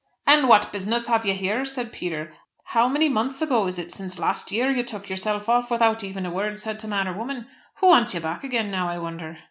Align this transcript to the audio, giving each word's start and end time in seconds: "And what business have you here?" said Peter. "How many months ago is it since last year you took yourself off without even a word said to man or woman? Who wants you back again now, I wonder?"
"And 0.25 0.49
what 0.49 0.71
business 0.71 1.05
have 1.05 1.27
you 1.27 1.35
here?" 1.35 1.63
said 1.63 1.93
Peter. 1.93 2.33
"How 2.63 2.89
many 2.89 3.07
months 3.07 3.39
ago 3.39 3.67
is 3.67 3.77
it 3.77 3.91
since 3.91 4.17
last 4.17 4.51
year 4.51 4.71
you 4.71 4.81
took 4.81 5.09
yourself 5.11 5.47
off 5.47 5.69
without 5.69 6.03
even 6.03 6.25
a 6.25 6.31
word 6.33 6.57
said 6.57 6.79
to 6.79 6.87
man 6.87 7.07
or 7.07 7.13
woman? 7.15 7.45
Who 7.81 7.87
wants 7.89 8.15
you 8.15 8.19
back 8.19 8.43
again 8.43 8.71
now, 8.71 8.89
I 8.89 8.97
wonder?" 8.97 9.37